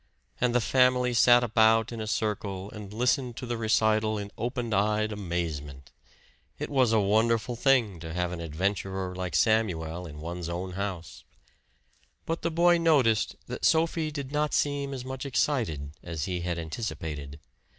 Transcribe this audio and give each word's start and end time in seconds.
And 0.39 0.55
the 0.55 0.59
family 0.61 1.13
sat 1.13 1.43
about 1.43 1.91
in 1.91 2.01
a 2.01 2.07
circle 2.07 2.71
and 2.71 2.91
listened 2.91 3.37
to 3.37 3.45
the 3.45 3.55
recital 3.55 4.17
in 4.17 4.31
open 4.35 4.73
eyed 4.73 5.11
amazement. 5.11 5.91
It 6.57 6.71
was 6.71 6.91
a 6.91 6.99
wonderful 6.99 7.55
thing 7.55 7.99
to 7.99 8.11
have 8.11 8.31
an 8.31 8.41
adventurer 8.41 9.13
like 9.13 9.35
Samuel 9.35 10.07
in 10.07 10.19
one's 10.19 10.47
house! 10.47 11.23
But 12.25 12.41
the 12.41 12.49
boy 12.49 12.79
noticed 12.79 13.35
that 13.45 13.63
Sophie 13.63 14.09
did 14.09 14.31
not 14.31 14.55
seem 14.55 14.91
as 14.91 15.05
much 15.05 15.23
excited 15.23 15.91
as 16.01 16.25
he 16.25 16.41
had 16.41 16.57
anticipated. 16.57 17.39